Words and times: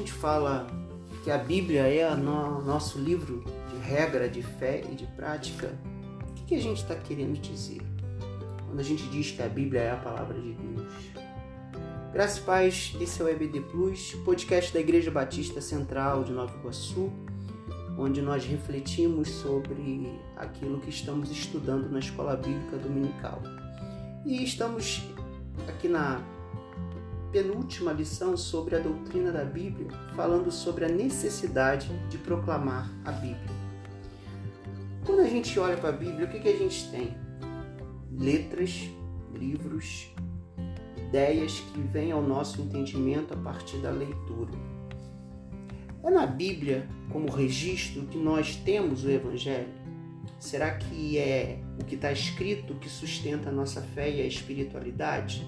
gente 0.00 0.12
fala 0.12 0.66
que 1.22 1.30
a 1.30 1.36
Bíblia 1.36 1.82
é 1.82 2.10
o 2.10 2.16
no, 2.16 2.62
nosso 2.64 2.98
livro 2.98 3.44
de 3.70 3.76
regra, 3.86 4.28
de 4.28 4.42
fé 4.42 4.82
e 4.90 4.94
de 4.94 5.06
prática, 5.08 5.78
o 6.28 6.32
que, 6.32 6.44
que 6.44 6.54
a 6.54 6.60
gente 6.60 6.80
está 6.80 6.94
querendo 6.94 7.38
dizer? 7.38 7.82
Quando 8.66 8.80
a 8.80 8.82
gente 8.82 9.02
diz 9.08 9.30
que 9.30 9.42
a 9.42 9.48
Bíblia 9.48 9.80
é 9.82 9.90
a 9.90 9.96
palavra 9.96 10.40
de 10.40 10.54
Deus. 10.54 10.92
Graças 12.14 12.38
e 12.38 12.40
paz, 12.40 12.96
esse 12.98 13.20
é 13.20 13.24
o 13.24 13.28
EBD 13.28 13.60
Plus, 13.60 14.14
podcast 14.24 14.72
da 14.72 14.80
Igreja 14.80 15.10
Batista 15.10 15.60
Central 15.60 16.24
de 16.24 16.32
Nova 16.32 16.56
Iguaçu, 16.58 17.12
onde 17.98 18.22
nós 18.22 18.46
refletimos 18.46 19.28
sobre 19.28 20.18
aquilo 20.36 20.80
que 20.80 20.88
estamos 20.88 21.30
estudando 21.30 21.90
na 21.90 21.98
Escola 21.98 22.36
Bíblica 22.36 22.78
Dominical. 22.78 23.42
E 24.24 24.42
estamos 24.42 25.02
aqui 25.68 25.88
na 25.88 26.22
penúltima 27.32 27.92
lição 27.92 28.36
sobre 28.36 28.76
a 28.76 28.80
doutrina 28.80 29.30
da 29.30 29.44
Bíblia, 29.44 29.88
falando 30.16 30.50
sobre 30.50 30.84
a 30.84 30.88
necessidade 30.88 31.88
de 32.08 32.18
proclamar 32.18 32.90
a 33.04 33.12
Bíblia. 33.12 33.60
Quando 35.06 35.20
a 35.20 35.28
gente 35.28 35.58
olha 35.58 35.76
para 35.76 35.90
a 35.90 35.92
Bíblia, 35.92 36.26
o 36.26 36.30
que, 36.30 36.40
que 36.40 36.48
a 36.48 36.56
gente 36.56 36.90
tem? 36.90 37.16
Letras, 38.12 38.88
livros, 39.32 40.10
ideias 40.96 41.60
que 41.72 41.80
vêm 41.80 42.12
ao 42.12 42.22
nosso 42.22 42.60
entendimento 42.60 43.32
a 43.32 43.36
partir 43.36 43.78
da 43.78 43.90
leitura. 43.90 44.52
É 46.02 46.10
na 46.10 46.26
Bíblia, 46.26 46.88
como 47.10 47.30
registro, 47.30 48.02
que 48.06 48.18
nós 48.18 48.56
temos 48.56 49.04
o 49.04 49.10
Evangelho? 49.10 49.68
Será 50.38 50.72
que 50.72 51.18
é 51.18 51.60
o 51.78 51.84
que 51.84 51.94
está 51.94 52.10
escrito 52.10 52.74
que 52.74 52.88
sustenta 52.88 53.50
a 53.50 53.52
nossa 53.52 53.82
fé 53.82 54.10
e 54.10 54.22
a 54.22 54.26
espiritualidade? 54.26 55.46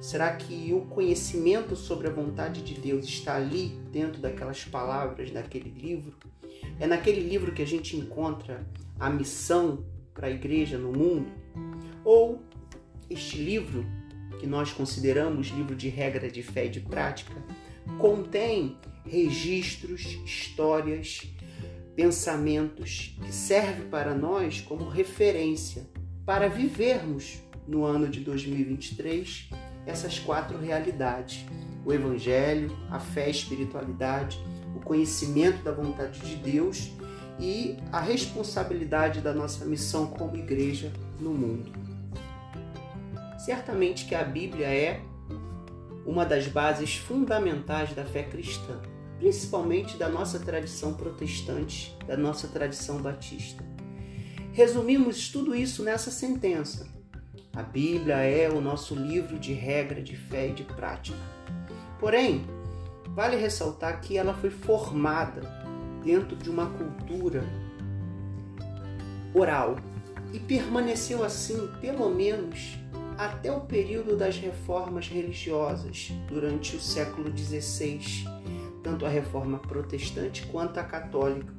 Será 0.00 0.34
que 0.36 0.72
o 0.72 0.82
conhecimento 0.82 1.74
sobre 1.74 2.08
a 2.08 2.10
vontade 2.10 2.62
de 2.62 2.74
Deus 2.74 3.06
está 3.06 3.36
ali, 3.36 3.68
dentro 3.90 4.20
daquelas 4.20 4.64
palavras 4.64 5.30
daquele 5.30 5.70
livro? 5.70 6.14
É 6.78 6.86
naquele 6.86 7.20
livro 7.20 7.52
que 7.52 7.62
a 7.62 7.66
gente 7.66 7.96
encontra 7.96 8.66
a 8.98 9.08
missão 9.08 9.84
para 10.12 10.28
a 10.28 10.30
igreja 10.30 10.78
no 10.78 10.92
mundo? 10.92 11.30
Ou 12.04 12.42
este 13.08 13.38
livro, 13.38 13.84
que 14.38 14.46
nós 14.46 14.72
consideramos 14.72 15.48
livro 15.48 15.74
de 15.74 15.88
regra 15.88 16.30
de 16.30 16.42
fé 16.42 16.66
e 16.66 16.70
de 16.70 16.80
prática, 16.80 17.34
contém 17.98 18.76
registros, 19.04 20.02
histórias, 20.24 21.22
pensamentos 21.94 23.16
que 23.22 23.32
servem 23.32 23.88
para 23.88 24.14
nós 24.14 24.60
como 24.60 24.88
referência 24.88 25.86
para 26.26 26.48
vivermos 26.48 27.38
no 27.66 27.84
ano 27.84 28.08
de 28.08 28.20
2023 28.20 29.48
essas 29.86 30.18
quatro 30.18 30.58
realidades: 30.58 31.44
o 31.84 31.92
Evangelho, 31.92 32.76
a 32.90 32.98
fé 32.98 33.24
a 33.24 33.30
espiritualidade, 33.30 34.38
o 34.74 34.80
conhecimento 34.80 35.62
da 35.62 35.72
vontade 35.72 36.20
de 36.20 36.36
Deus 36.36 36.90
e 37.38 37.76
a 37.92 38.00
responsabilidade 38.00 39.20
da 39.20 39.32
nossa 39.32 39.64
missão 39.64 40.06
como 40.06 40.36
igreja 40.36 40.92
no 41.20 41.30
mundo. 41.30 41.72
Certamente 43.38 44.06
que 44.06 44.14
a 44.14 44.24
Bíblia 44.24 44.68
é 44.68 45.02
uma 46.06 46.24
das 46.24 46.46
bases 46.46 46.96
fundamentais 46.96 47.92
da 47.94 48.04
fé 48.04 48.22
cristã, 48.22 48.80
principalmente 49.18 49.96
da 49.96 50.08
nossa 50.08 50.38
tradição 50.38 50.94
protestante, 50.94 51.96
da 52.06 52.16
nossa 52.16 52.48
tradição 52.48 53.00
batista. 53.00 53.64
Resumimos 54.52 55.28
tudo 55.28 55.54
isso 55.54 55.82
nessa 55.82 56.10
sentença: 56.10 56.93
a 57.54 57.62
Bíblia 57.62 58.16
é 58.16 58.50
o 58.50 58.60
nosso 58.60 58.94
livro 58.94 59.38
de 59.38 59.52
regra 59.52 60.02
de 60.02 60.16
fé 60.16 60.48
e 60.48 60.52
de 60.52 60.64
prática. 60.64 61.16
Porém, 62.00 62.44
vale 63.10 63.36
ressaltar 63.36 64.00
que 64.00 64.18
ela 64.18 64.34
foi 64.34 64.50
formada 64.50 65.42
dentro 66.04 66.36
de 66.36 66.50
uma 66.50 66.66
cultura 66.66 67.44
oral 69.32 69.76
e 70.32 70.38
permaneceu 70.40 71.22
assim, 71.22 71.68
pelo 71.80 72.10
menos, 72.10 72.76
até 73.16 73.52
o 73.52 73.60
período 73.60 74.16
das 74.16 74.36
reformas 74.36 75.08
religiosas, 75.08 76.10
durante 76.28 76.74
o 76.74 76.80
século 76.80 77.36
XVI, 77.36 78.00
tanto 78.82 79.06
a 79.06 79.08
reforma 79.08 79.58
protestante 79.58 80.44
quanto 80.46 80.78
a 80.78 80.82
católica. 80.82 81.54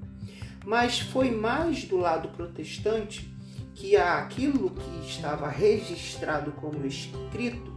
Mas 0.66 1.00
foi 1.00 1.32
mais 1.32 1.86
do 1.86 1.96
lado 1.96 2.28
protestante 2.30 3.35
que 3.76 3.98
aquilo 3.98 4.72
que 4.72 5.06
estava 5.06 5.50
registrado 5.50 6.54
como 6.54 6.86
escrito 6.86 7.76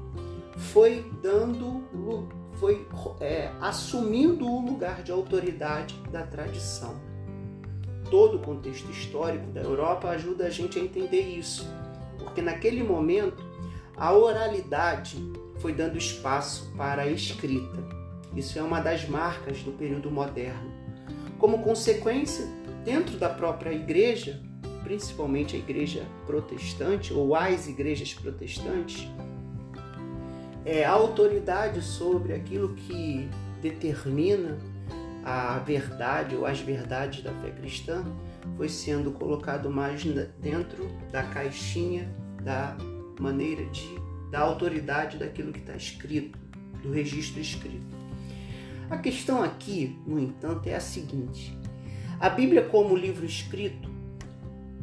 foi 0.57 1.05
dando, 1.21 1.83
foi 2.55 2.87
é, 3.21 3.51
assumindo 3.61 4.47
o 4.47 4.65
lugar 4.65 5.03
de 5.03 5.11
autoridade 5.11 5.95
da 6.13 6.23
tradição. 6.23 6.95
Todo 8.11 8.37
o 8.37 8.41
contexto 8.41 8.89
histórico 8.91 9.51
da 9.51 9.61
Europa 9.61 10.09
ajuda 10.09 10.47
a 10.47 10.51
gente 10.51 10.79
a 10.79 10.83
entender 10.83 11.21
isso, 11.21 11.69
porque 12.19 12.41
naquele 12.41 12.83
momento 12.83 13.45
a 13.97 14.13
oralidade 14.13 15.19
foi 15.59 15.73
dando 15.73 15.99
espaço 15.99 16.73
para 16.77 17.03
a 17.03 17.07
escrita. 17.09 17.77
Isso 18.37 18.57
é 18.57 18.63
uma 18.63 18.81
das 18.81 19.09
marcas 19.09 19.63
do 19.63 19.73
período 19.73 20.11
moderno. 20.11 20.73
Como 21.39 21.63
consequência, 21.65 22.47
dentro 22.85 23.19
da 23.19 23.29
própria 23.29 23.73
igreja, 23.73 24.41
principalmente 24.89 25.55
a 25.55 25.59
igreja 25.59 26.07
protestante 26.27 27.13
ou 27.13 27.37
as 27.37 27.69
igrejas 27.69 28.15
protestantes, 28.15 29.07
é, 30.65 30.83
a 30.83 30.91
autoridade 30.93 31.83
sobre 31.83 32.33
aquilo 32.33 32.75
que 32.75 33.29
determina 33.61 34.57
a 35.23 35.59
verdade 35.59 36.35
ou 36.35 36.47
as 36.47 36.61
verdades 36.61 37.23
da 37.23 37.31
fé 37.35 37.51
cristã 37.51 38.03
foi 38.57 38.71
sendo 38.71 39.13
colocado 39.13 39.71
mais 39.71 40.03
dentro 40.41 40.89
da 41.13 41.23
caixinha 41.23 42.11
da 42.43 42.75
maneira 43.21 43.67
de 43.67 44.09
da 44.31 44.41
autoridade 44.41 45.17
daquilo 45.17 45.53
que 45.53 45.59
está 45.59 45.75
escrito, 45.75 46.39
do 46.83 46.93
registro 46.93 47.41
escrito. 47.41 47.97
A 48.91 48.97
questão 48.97 49.43
aqui, 49.43 49.99
no 50.07 50.19
entanto, 50.19 50.67
é 50.67 50.75
a 50.75 50.81
seguinte: 50.81 51.57
a 52.21 52.29
Bíblia, 52.29 52.63
como 52.63 52.97
livro 52.97 53.25
escrito, 53.25 53.88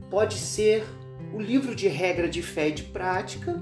pode 0.10 0.36
ser 0.36 0.84
o 1.34 1.40
livro 1.40 1.76
de 1.76 1.88
regra 1.88 2.28
de 2.28 2.42
fé 2.42 2.70
e 2.70 2.74
de 2.74 2.84
prática, 2.84 3.62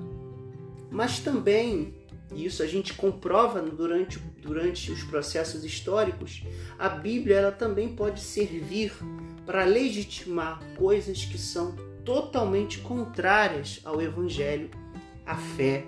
mas 0.92 1.20
também, 1.20 1.94
e 2.34 2.46
isso 2.46 2.62
a 2.62 2.68
gente 2.68 2.94
comprova 2.94 3.62
durante, 3.62 4.20
durante 4.42 4.92
os 4.92 5.04
processos 5.04 5.64
históricos, 5.64 6.44
a 6.78 6.90
Bíblia 6.90 7.38
ela 7.38 7.52
também 7.52 7.96
pode 7.96 8.22
servir 8.22 8.94
para 9.46 9.64
legitimar 9.64 10.62
coisas 10.78 11.26
que 11.26 11.38
são 11.38 11.76
totalmente 12.06 12.80
contrárias 12.80 13.80
ao 13.84 14.02
Evangelho, 14.02 14.70
à 15.26 15.36
fé, 15.36 15.86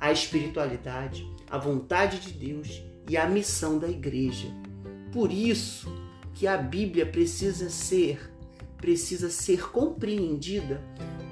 à 0.00 0.12
espiritualidade, 0.12 1.26
à 1.50 1.58
vontade 1.58 2.20
de 2.20 2.32
Deus 2.32 2.82
e 3.08 3.16
à 3.16 3.26
missão 3.26 3.78
da 3.78 3.88
igreja. 3.88 4.48
Por 5.12 5.32
isso 5.32 5.90
que 6.34 6.46
a 6.46 6.56
Bíblia 6.56 7.06
precisa 7.06 7.70
ser 7.70 8.33
precisa 8.84 9.30
ser 9.30 9.70
compreendida 9.70 10.78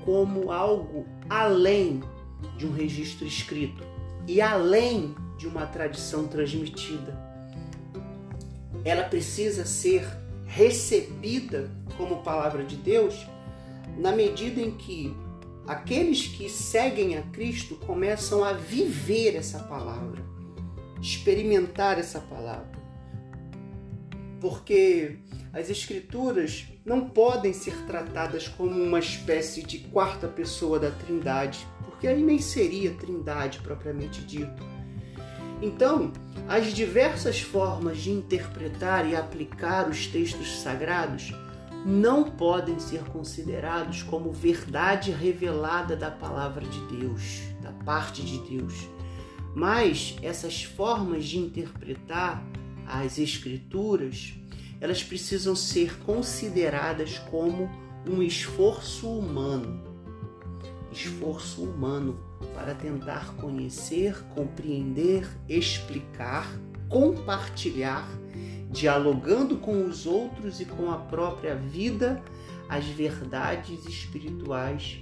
como 0.07 0.51
algo 0.51 1.05
além 1.29 2.03
de 2.57 2.67
um 2.67 2.73
registro 2.73 3.27
escrito 3.27 3.85
e 4.27 4.41
além 4.41 5.15
de 5.37 5.47
uma 5.47 5.67
tradição 5.67 6.27
transmitida. 6.27 7.15
Ela 8.87 9.05
precisa 9.05 9.67
ser 9.67 10.03
recebida 10.47 11.71
como 11.99 12.23
palavra 12.23 12.65
de 12.65 12.75
Deus 12.75 13.27
na 13.99 14.13
medida 14.13 14.59
em 14.59 14.71
que 14.71 15.15
aqueles 15.67 16.29
que 16.29 16.49
seguem 16.49 17.19
a 17.19 17.23
Cristo 17.23 17.77
começam 17.77 18.43
a 18.43 18.55
viver 18.55 19.37
essa 19.37 19.59
palavra, 19.59 20.25
experimentar 21.03 21.99
essa 21.99 22.19
palavra. 22.19 22.81
Porque 24.41 25.19
as 25.53 25.69
Escrituras 25.69 26.65
não 26.85 27.09
podem 27.09 27.53
ser 27.53 27.77
tratadas 27.87 28.49
como 28.49 28.73
uma 28.83 28.99
espécie 28.99 29.63
de 29.63 29.81
quarta 29.81 30.27
pessoa 30.27 30.79
da 30.79 30.91
Trindade, 30.91 31.67
porque 31.85 32.07
aí 32.07 32.23
nem 32.23 32.39
seria 32.39 32.95
Trindade 32.95 33.59
propriamente 33.61 34.23
dito. 34.23 34.63
Então, 35.61 36.11
as 36.49 36.73
diversas 36.73 37.41
formas 37.41 37.99
de 37.99 38.11
interpretar 38.11 39.09
e 39.09 39.15
aplicar 39.15 39.89
os 39.89 40.07
textos 40.07 40.61
sagrados 40.61 41.33
não 41.85 42.25
podem 42.25 42.79
ser 42.81 43.05
considerados 43.05 44.03
como 44.03 44.33
verdade 44.33 45.11
revelada 45.11 45.97
da 45.97 46.11
palavra 46.11 46.65
de 46.65 46.81
Deus, 46.97 47.43
da 47.61 47.73
parte 47.85 48.23
de 48.23 48.39
Deus. 48.39 48.89
Mas 49.55 50.17
essas 50.23 50.65
formas 50.65 51.27
de 51.27 51.39
interpretar 51.39 52.43
as 52.87 53.19
Escrituras 53.19 54.35
elas 54.83 55.01
precisam 55.01 55.55
ser 55.55 55.97
consideradas 56.01 57.17
como 57.17 57.71
um 58.05 58.21
esforço 58.21 59.09
humano. 59.09 59.81
Esforço 60.91 61.63
humano 61.63 62.19
para 62.53 62.75
tentar 62.75 63.33
conhecer, 63.37 64.21
compreender, 64.35 65.25
explicar, 65.49 66.53
compartilhar, 66.89 68.09
dialogando 68.73 69.57
com 69.57 69.85
os 69.85 70.05
outros 70.05 70.61
e 70.61 70.65
com 70.65 70.91
a 70.91 70.97
própria 70.97 71.55
vida, 71.55 72.21
as 72.69 72.85
verdades 72.85 73.87
espirituais 73.87 74.99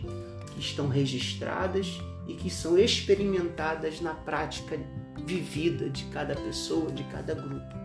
que 0.53 0.61
estão 0.61 0.89
registradas 0.89 1.99
e 2.29 2.35
que 2.35 2.51
são 2.51 2.79
experimentadas 2.79 3.99
na 4.03 4.13
prática 4.13 4.79
vivida 5.25 5.89
de 5.89 6.05
cada 6.05 6.35
pessoa, 6.35 6.93
de 6.93 7.03
cada 7.05 7.35
grupo. 7.35 7.80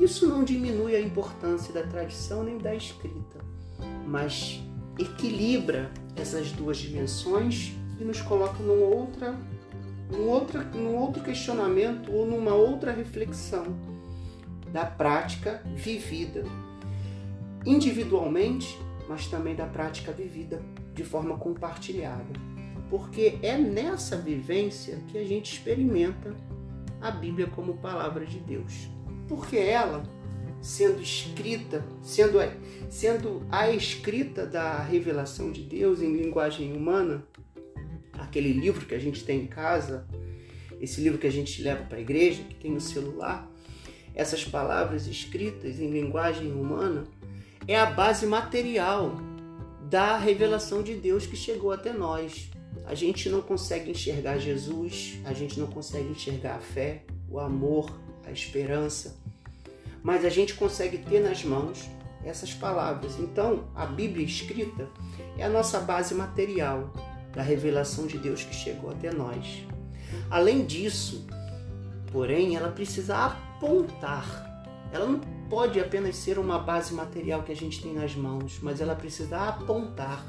Isso 0.00 0.28
não 0.28 0.44
diminui 0.44 0.96
a 0.96 1.00
importância 1.00 1.72
da 1.72 1.82
tradição 1.82 2.42
nem 2.42 2.58
da 2.58 2.74
escrita, 2.74 3.38
mas 4.06 4.60
equilibra 4.98 5.90
essas 6.16 6.50
duas 6.52 6.78
dimensões 6.78 7.72
e 8.00 8.04
nos 8.04 8.20
coloca 8.20 8.62
numa 8.62 8.86
outra, 8.86 9.38
num, 10.10 10.28
outra, 10.28 10.62
num 10.62 10.96
outro 10.96 11.22
questionamento 11.22 12.12
ou 12.12 12.26
numa 12.26 12.54
outra 12.54 12.92
reflexão 12.92 13.66
da 14.72 14.84
prática 14.84 15.62
vivida, 15.76 16.44
individualmente, 17.64 18.76
mas 19.08 19.26
também 19.28 19.54
da 19.54 19.66
prática 19.66 20.10
vivida 20.12 20.60
de 20.92 21.04
forma 21.04 21.36
compartilhada. 21.36 22.32
Porque 22.90 23.38
é 23.42 23.56
nessa 23.56 24.16
vivência 24.16 24.98
que 25.08 25.18
a 25.18 25.24
gente 25.24 25.52
experimenta 25.52 26.34
a 27.00 27.10
Bíblia 27.10 27.46
como 27.46 27.74
palavra 27.74 28.24
de 28.26 28.38
Deus. 28.38 28.88
Porque 29.28 29.56
ela 29.56 30.04
sendo 30.60 31.02
escrita, 31.02 31.84
sendo 32.02 32.40
a, 32.40 32.50
sendo 32.88 33.46
a 33.50 33.70
escrita 33.70 34.46
da 34.46 34.78
revelação 34.82 35.52
de 35.52 35.62
Deus 35.62 36.00
em 36.00 36.16
linguagem 36.16 36.72
humana, 36.74 37.22
aquele 38.14 38.52
livro 38.52 38.86
que 38.86 38.94
a 38.94 38.98
gente 38.98 39.24
tem 39.24 39.42
em 39.42 39.46
casa, 39.46 40.06
esse 40.80 41.02
livro 41.02 41.18
que 41.18 41.26
a 41.26 41.32
gente 41.32 41.62
leva 41.62 41.84
para 41.84 41.98
a 41.98 42.00
igreja, 42.00 42.42
que 42.44 42.54
tem 42.54 42.70
no 42.70 42.80
celular, 42.80 43.50
essas 44.14 44.44
palavras 44.44 45.06
escritas 45.06 45.78
em 45.78 45.90
linguagem 45.90 46.52
humana 46.52 47.04
é 47.68 47.78
a 47.78 47.86
base 47.86 48.26
material 48.26 49.16
da 49.90 50.16
revelação 50.16 50.82
de 50.82 50.94
Deus 50.94 51.26
que 51.26 51.36
chegou 51.36 51.72
até 51.72 51.92
nós. 51.92 52.50
A 52.86 52.94
gente 52.94 53.28
não 53.28 53.42
consegue 53.42 53.90
enxergar 53.90 54.38
Jesus, 54.38 55.18
a 55.24 55.32
gente 55.32 55.58
não 55.58 55.66
consegue 55.66 56.08
enxergar 56.08 56.56
a 56.56 56.60
fé, 56.60 57.02
o 57.28 57.38
amor, 57.38 57.90
a 58.26 58.30
esperança, 58.30 59.16
mas 60.02 60.24
a 60.24 60.28
gente 60.28 60.54
consegue 60.54 60.98
ter 60.98 61.20
nas 61.20 61.44
mãos 61.44 61.88
essas 62.24 62.52
palavras. 62.52 63.18
Então, 63.18 63.64
a 63.74 63.86
Bíblia 63.86 64.24
escrita 64.24 64.88
é 65.38 65.44
a 65.44 65.48
nossa 65.48 65.80
base 65.80 66.14
material 66.14 66.92
da 67.32 67.42
revelação 67.42 68.06
de 68.06 68.18
Deus 68.18 68.42
que 68.42 68.54
chegou 68.54 68.90
até 68.90 69.12
nós. 69.12 69.64
Além 70.30 70.64
disso, 70.64 71.26
porém, 72.12 72.56
ela 72.56 72.70
precisa 72.70 73.16
apontar. 73.16 74.42
Ela 74.92 75.06
não 75.06 75.20
pode 75.48 75.80
apenas 75.80 76.16
ser 76.16 76.38
uma 76.38 76.58
base 76.58 76.94
material 76.94 77.42
que 77.42 77.52
a 77.52 77.56
gente 77.56 77.82
tem 77.82 77.92
nas 77.92 78.14
mãos, 78.14 78.58
mas 78.62 78.80
ela 78.80 78.94
precisa 78.94 79.48
apontar 79.48 80.24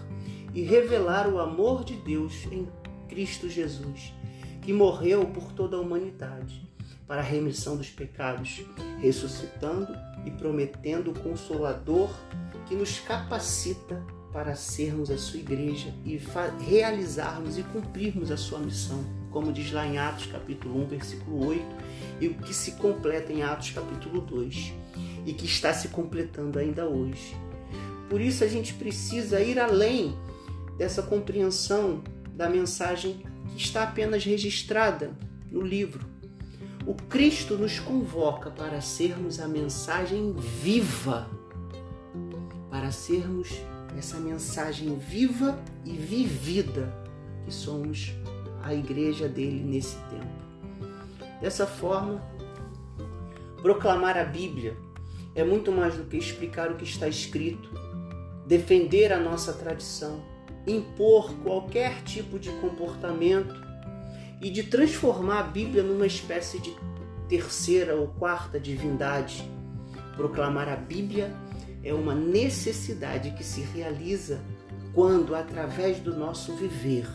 e 0.53 0.63
revelar 0.63 1.27
o 1.27 1.39
amor 1.39 1.83
de 1.83 1.95
Deus 1.95 2.45
em 2.51 2.67
Cristo 3.07 3.49
Jesus, 3.49 4.13
que 4.61 4.73
morreu 4.73 5.25
por 5.25 5.51
toda 5.51 5.77
a 5.77 5.79
humanidade 5.79 6.64
para 7.07 7.21
a 7.21 7.23
remissão 7.23 7.77
dos 7.77 7.89
pecados, 7.89 8.63
ressuscitando 8.99 9.95
e 10.25 10.31
prometendo 10.31 11.11
o 11.11 11.19
Consolador 11.19 12.09
que 12.67 12.75
nos 12.75 12.99
capacita 12.99 14.03
para 14.33 14.55
sermos 14.55 15.09
a 15.09 15.17
sua 15.17 15.39
igreja 15.39 15.93
e 16.03 16.19
realizarmos 16.67 17.57
e 17.57 17.63
cumprirmos 17.63 18.31
a 18.31 18.37
sua 18.37 18.59
missão, 18.59 19.01
como 19.31 19.53
diz 19.53 19.71
lá 19.71 19.87
em 19.87 19.97
Atos 19.97 20.25
capítulo 20.25 20.83
1, 20.83 20.87
versículo 20.87 21.47
8, 21.47 21.63
e 22.19 22.27
o 22.27 22.33
que 22.35 22.53
se 22.53 22.73
completa 22.73 23.31
em 23.31 23.43
Atos 23.43 23.71
capítulo 23.71 24.19
2, 24.21 24.73
e 25.25 25.33
que 25.33 25.45
está 25.45 25.73
se 25.73 25.87
completando 25.89 26.59
ainda 26.59 26.85
hoje. 26.85 27.35
Por 28.09 28.19
isso 28.19 28.43
a 28.43 28.47
gente 28.47 28.73
precisa 28.73 29.39
ir 29.39 29.59
além 29.59 30.17
dessa 30.77 31.01
compreensão 31.01 32.03
da 32.33 32.49
mensagem 32.49 33.23
que 33.47 33.61
está 33.61 33.83
apenas 33.83 34.25
registrada 34.25 35.17
no 35.49 35.61
livro, 35.61 36.14
o 36.85 36.93
Cristo 36.93 37.57
nos 37.57 37.79
convoca 37.79 38.51
para 38.51 38.79
sermos 38.79 39.39
a 39.39 39.47
mensagem 39.47 40.33
viva, 40.33 41.27
para 42.69 42.91
sermos 42.91 43.49
essa 43.97 44.17
mensagem 44.17 44.95
viva 44.97 45.57
e 45.83 45.93
vivida 45.93 46.93
que 47.43 47.53
somos 47.53 48.13
a 48.61 48.73
igreja 48.73 49.27
dele 49.27 49.63
nesse 49.63 49.95
tempo. 50.09 50.45
Dessa 51.41 51.65
forma, 51.65 52.21
proclamar 53.61 54.17
a 54.17 54.23
Bíblia 54.23 54.77
é 55.33 55.43
muito 55.43 55.71
mais 55.71 55.95
do 55.95 56.03
que 56.03 56.17
explicar 56.17 56.71
o 56.71 56.75
que 56.75 56.83
está 56.83 57.07
escrito, 57.07 57.69
defender 58.45 59.11
a 59.11 59.19
nossa 59.19 59.53
tradição, 59.53 60.23
impor 60.67 61.33
qualquer 61.43 62.03
tipo 62.03 62.37
de 62.37 62.51
comportamento 62.61 63.64
e 64.41 64.49
de 64.49 64.63
transformar 64.63 65.39
a 65.39 65.43
Bíblia 65.43 65.83
numa 65.83 66.05
espécie 66.05 66.59
de 66.59 66.75
terceira 67.27 67.95
ou 67.95 68.07
quarta 68.07 68.59
divindade. 68.59 69.49
Proclamar 70.15 70.69
a 70.69 70.75
Bíblia 70.75 71.33
é 71.83 71.93
uma 71.93 72.15
necessidade 72.15 73.31
que 73.31 73.43
se 73.43 73.61
realiza 73.61 74.41
quando, 74.93 75.35
através 75.35 75.99
do 75.99 76.15
nosso 76.15 76.53
viver, 76.55 77.07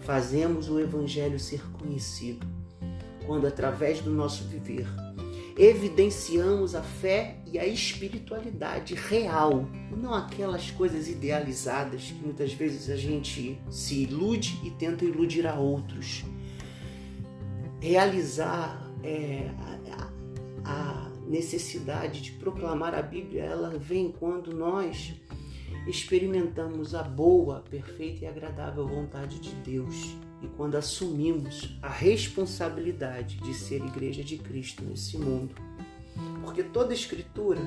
fazemos 0.00 0.68
o 0.68 0.80
Evangelho 0.80 1.38
ser 1.38 1.62
conhecido. 1.72 2.46
Quando, 3.26 3.46
através 3.46 4.00
do 4.00 4.10
nosso 4.10 4.44
viver, 4.44 4.86
evidenciamos 5.56 6.74
a 6.74 6.82
fé 6.82 7.38
e 7.46 7.58
a 7.58 7.66
espiritualidade 7.66 8.94
real, 8.94 9.66
não 9.96 10.12
aquelas 10.12 10.70
coisas 10.70 11.08
idealizadas 11.08 12.02
que 12.02 12.22
muitas 12.22 12.52
vezes 12.52 12.90
a 12.90 12.96
gente 12.96 13.58
se 13.70 14.02
ilude 14.02 14.60
e 14.64 14.70
tenta 14.70 15.04
iludir 15.04 15.46
a 15.46 15.54
outros 15.54 16.24
realizar 17.84 18.82
é, 19.02 19.50
a, 19.84 20.10
a 20.64 21.10
necessidade 21.26 22.22
de 22.22 22.32
proclamar 22.32 22.94
a 22.94 23.02
Bíblia, 23.02 23.42
ela 23.42 23.76
vem 23.76 24.10
quando 24.10 24.56
nós 24.56 25.12
experimentamos 25.86 26.94
a 26.94 27.02
boa, 27.02 27.62
perfeita 27.68 28.24
e 28.24 28.26
agradável 28.26 28.88
vontade 28.88 29.38
de 29.38 29.50
Deus 29.56 30.16
e 30.40 30.48
quando 30.56 30.76
assumimos 30.76 31.78
a 31.82 31.90
responsabilidade 31.90 33.36
de 33.36 33.52
ser 33.52 33.84
igreja 33.84 34.24
de 34.24 34.38
Cristo 34.38 34.82
nesse 34.82 35.18
mundo. 35.18 35.54
Porque 36.40 36.62
toda 36.62 36.94
escritura, 36.94 37.60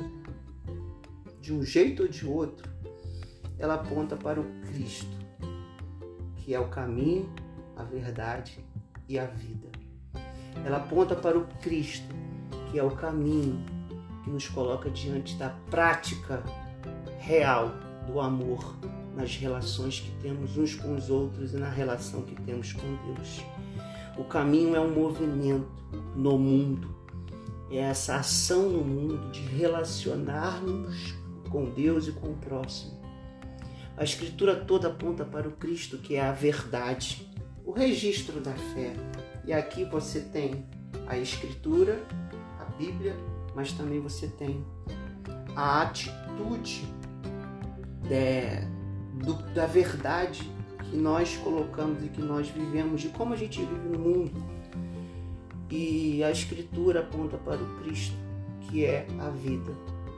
de 1.39 1.53
um 1.53 1.63
jeito 1.63 2.01
ou 2.01 2.09
de 2.09 2.25
outro, 2.25 2.67
ela 3.59 3.75
aponta 3.75 4.15
para 4.15 4.41
o 4.41 4.45
Cristo, 4.61 5.15
que 6.37 6.55
é 6.55 6.59
o 6.59 6.69
caminho, 6.69 7.31
a 7.75 7.83
verdade 7.83 8.65
e 9.07 9.19
a 9.19 9.25
vida. 9.27 9.77
Ela 10.67 10.77
aponta 10.79 11.15
para 11.15 11.37
o 11.37 11.47
Cristo, 11.61 12.13
que 12.69 12.77
é 12.77 12.83
o 12.83 12.91
caminho 12.91 13.65
que 14.21 14.29
nos 14.29 14.49
coloca 14.49 14.89
diante 14.89 15.37
da 15.37 15.49
prática 15.71 16.43
real 17.19 17.71
do 18.05 18.19
amor 18.19 18.75
nas 19.15 19.33
relações 19.37 20.01
que 20.01 20.11
temos 20.21 20.57
uns 20.57 20.75
com 20.75 20.93
os 20.93 21.09
outros 21.09 21.53
e 21.53 21.57
na 21.57 21.69
relação 21.69 22.21
que 22.23 22.35
temos 22.41 22.73
com 22.73 22.97
Deus. 23.05 23.41
O 24.17 24.25
caminho 24.25 24.75
é 24.75 24.79
um 24.81 24.93
movimento 24.93 25.71
no 26.13 26.37
mundo, 26.37 26.93
é 27.71 27.77
essa 27.77 28.17
ação 28.17 28.67
no 28.69 28.83
mundo 28.83 29.31
de 29.31 29.39
relacionarmos 29.39 31.15
com 31.49 31.63
Deus 31.69 32.09
e 32.09 32.11
com 32.11 32.31
o 32.31 32.35
próximo. 32.35 32.99
A 33.95 34.03
Escritura 34.03 34.53
toda 34.53 34.89
aponta 34.89 35.23
para 35.23 35.47
o 35.47 35.53
Cristo, 35.53 35.97
que 35.97 36.15
é 36.15 36.21
a 36.21 36.33
verdade, 36.33 37.25
o 37.65 37.71
registro 37.71 38.41
da 38.41 38.53
fé, 38.53 38.93
e 39.47 39.53
aqui 39.53 39.85
você 39.85 40.19
tem 40.19 40.65
a 41.07 41.17
Escritura, 41.17 42.03
a 42.59 42.65
Bíblia, 42.77 43.15
mas 43.55 43.71
também 43.71 44.01
você 44.01 44.27
tem 44.27 44.63
a 45.55 45.83
atitude 45.83 46.85
de, 48.03 49.25
do, 49.25 49.33
da 49.53 49.65
verdade 49.65 50.51
que 50.89 50.97
nós 50.97 51.37
colocamos 51.37 52.03
e 52.03 52.09
que 52.09 52.21
nós 52.21 52.49
vivemos, 52.49 53.01
de 53.01 53.09
como 53.09 53.33
a 53.33 53.37
gente 53.37 53.59
vive 53.59 53.87
no 53.87 53.97
mundo. 53.97 54.31
E 55.69 56.21
a 56.23 56.29
Escritura 56.29 56.99
aponta 56.99 57.37
para 57.37 57.61
o 57.61 57.79
Cristo, 57.79 58.15
que 58.61 58.85
é 58.85 59.07
a 59.19 59.29
vida, 59.29 59.71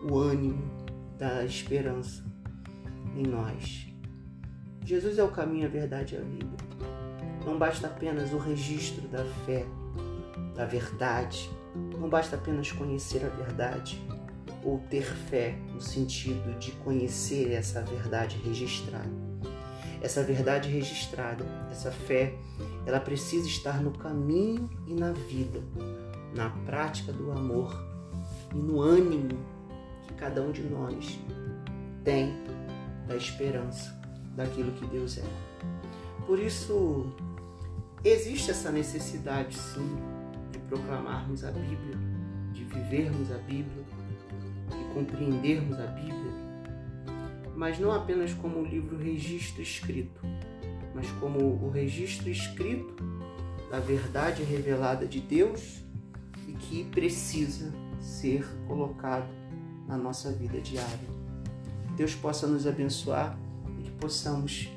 o 0.10 0.18
ânimo 0.18 0.64
da 1.20 1.46
esperança 1.46 2.24
em 3.16 3.24
nós. 3.24 3.88
Jesus 4.84 5.20
é 5.20 5.24
o 5.24 5.30
caminho, 5.30 5.68
a 5.68 5.70
verdade 5.70 6.16
e 6.16 6.18
a 6.18 6.22
vida. 6.22 6.69
Não 7.50 7.58
basta 7.58 7.88
apenas 7.88 8.32
o 8.32 8.38
registro 8.38 9.08
da 9.08 9.25
fé, 9.44 9.65
da 10.56 10.65
verdade. 10.65 11.50
Não 12.00 12.08
basta 12.08 12.36
apenas 12.36 12.72
conhecer 12.72 13.25
a 13.25 13.29
verdade 13.29 14.00
ou 14.63 14.77
ter 14.88 15.03
fé 15.03 15.58
no 15.74 15.82
sentido 15.82 16.60
de 16.60 16.72
conhecer 16.74 17.51
essa 17.51 17.82
verdade 17.82 18.38
registrada. 18.46 19.10
Essa 20.00 20.22
verdade 20.22 20.70
registrada, 20.70 21.44
essa 21.72 21.89
fé, 21.89 22.36
ela 22.86 23.00
precisa 23.00 23.48
estar 23.48 23.82
no 23.82 23.98
caminho 23.98 24.70
e 24.86 24.94
na 24.94 25.12
vida, 25.12 25.60
na 26.36 26.51
prática 26.68 27.12
do 27.12 27.32
amor 27.32 27.75
e 28.53 28.60
no 28.60 28.79
ânimo 28.79 29.39
que 30.08 30.13
cada 30.13 30.39
um 30.44 30.51
de 30.51 30.62
nós 30.62 31.20
tem 32.03 32.32
da 33.08 33.15
esperança 33.15 34.00
daquilo 34.36 34.72
que 34.74 34.86
Deus 34.86 35.18
é. 35.18 35.25
Por 36.27 36.38
isso, 36.38 37.12
existe 38.03 38.51
essa 38.51 38.72
necessidade, 38.72 39.58
sim, 39.58 39.98
de 40.51 40.60
proclamarmos 40.60 41.44
a 41.44 41.51
Bíblia, 41.51 41.98
de 42.53 42.63
vivermos 42.63 43.32
a 43.32 43.38
Bíblia, 43.38 43.84
de 44.70 44.94
compreendermos 44.94 45.79
a 45.79 45.88
Bíblia, 45.88 46.34
mas 47.56 47.77
não 47.77 47.91
apenas 47.91 48.34
como 48.34 48.60
um 48.60 48.65
livro 48.65 48.98
registro 48.98 49.62
escrito, 49.62 50.22
mas 50.96 51.10
como 51.20 51.39
o 51.39 51.70
registro 51.70 52.29
escrito 52.29 53.03
da 53.70 53.79
verdade 53.79 54.44
revelada 54.44 55.06
de 55.06 55.20
Deus 55.20 55.84
e 56.48 56.53
que 56.53 56.86
precisa 56.86 57.72
ser 58.00 58.48
colocado 58.68 59.29
na 59.88 59.98
nossa 59.98 60.32
vida 60.32 60.60
diária. 60.62 61.20
Deus 61.96 62.15
possa 62.15 62.48
nos 62.48 62.65
abençoar 62.65 63.38
e 63.77 63.84
que 63.84 63.91
possamos 63.91 64.70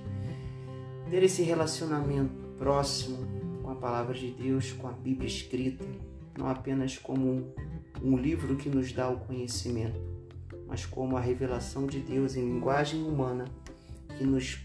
ter 1.09 1.23
esse 1.23 1.43
relacionamento 1.43 2.42
próximo 2.63 3.19
com 3.61 3.71
a 3.71 3.75
palavra 3.75 4.15
de 4.15 4.31
Deus, 4.31 4.71
com 4.71 4.87
a 4.87 4.93
Bíblia 4.93 5.27
escrita, 5.27 5.85
não 6.39 6.47
apenas 6.47 6.97
como 6.97 7.53
um 8.01 8.17
livro 8.17 8.55
que 8.55 8.69
nos 8.69 8.93
dá 8.93 9.11
o 9.11 9.19
conhecimento, 9.19 10.01
mas 10.69 10.87
como 10.87 11.17
a 11.17 11.21
revelação 11.21 11.89
de 11.89 11.99
Deus 11.99 12.37
em 12.37 12.45
linguagem 12.45 13.03
humana 13.03 13.47
que 14.17 14.23
nos 14.23 14.65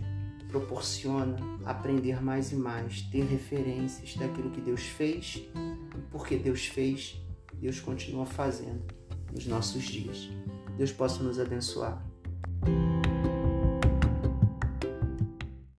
proporciona 0.49 1.37
aprender 1.65 2.23
mais 2.23 2.51
e 2.51 2.55
mais, 2.55 3.01
ter 3.01 3.23
referências 3.23 4.15
daquilo 4.15 4.51
que 4.51 4.61
Deus 4.61 4.83
fez 4.83 5.47
e 5.55 6.01
porque 6.11 6.37
Deus 6.37 6.67
fez, 6.67 7.19
Deus 7.55 7.79
continua 7.79 8.27
fazendo 8.27 8.85
nos 9.33 9.47
nossos 9.47 9.83
dias. 9.85 10.29
Deus 10.77 10.91
possa 10.91 11.23
nos 11.23 11.39
abençoar. 11.39 12.05